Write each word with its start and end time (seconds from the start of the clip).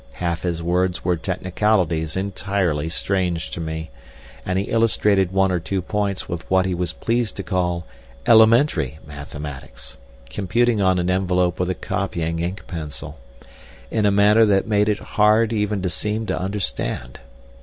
Half 0.13 0.41
his 0.41 0.63
words 0.63 1.05
were 1.05 1.15
technicalities 1.15 2.17
entirely 2.17 2.89
strange 2.89 3.51
to 3.51 3.59
me, 3.61 3.91
and 4.43 4.57
he 4.57 4.65
illustrated 4.65 5.31
one 5.31 5.51
or 5.51 5.59
two 5.59 5.79
points 5.79 6.27
with 6.27 6.49
what 6.49 6.65
he 6.65 6.73
was 6.73 6.91
pleased 6.91 7.35
to 7.35 7.43
call 7.43 7.85
elementary 8.25 8.97
mathematics, 9.05 9.97
computing 10.27 10.81
on 10.81 10.97
an 10.97 11.11
envelope 11.11 11.59
with 11.59 11.69
a 11.69 11.75
copying 11.75 12.39
ink 12.39 12.63
pencil, 12.65 13.19
in 13.91 14.07
a 14.07 14.11
manner 14.11 14.43
that 14.43 14.65
made 14.65 14.89
it 14.89 14.97
hard 14.97 15.53
even 15.53 15.83
to 15.83 15.89
seem 15.91 16.25
to 16.25 16.39
understand. 16.39 17.19